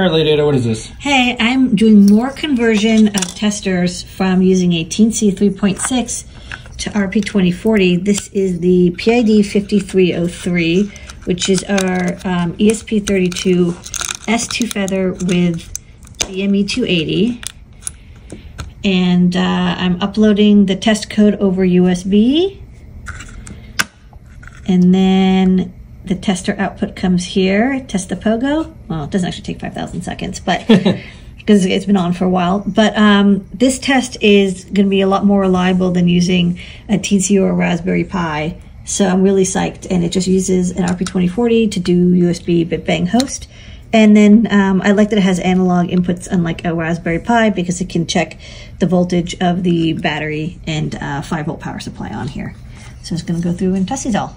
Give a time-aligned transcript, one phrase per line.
[0.00, 0.86] All right, Lady Ada, what is this?
[0.98, 6.24] Hey, I'm doing more conversion of testers from using a Teensy 3.6
[6.78, 8.02] to RP2040.
[8.02, 10.90] This is the PID 5303,
[11.26, 13.72] which is our um, ESP32
[14.24, 15.70] S2 feather with
[16.20, 17.44] the BME280.
[18.82, 22.58] And uh, I'm uploading the test code over USB.
[24.66, 25.74] And then
[26.04, 28.74] the tester output comes here, test the pogo.
[28.88, 30.66] Well, it doesn't actually take 5,000 seconds, but
[31.36, 32.60] because it's been on for a while.
[32.60, 36.58] But um, this test is going to be a lot more reliable than using
[36.88, 38.60] a Teensy or a Raspberry Pi.
[38.84, 39.86] So I'm really psyched.
[39.90, 43.48] And it just uses an RP2040 to do USB bit bang host.
[43.92, 47.80] And then um, I like that it has analog inputs unlike a Raspberry Pi because
[47.80, 48.38] it can check
[48.78, 52.54] the voltage of the battery and uh, 5 volt power supply on here.
[53.02, 54.36] So just going to go through and test these all.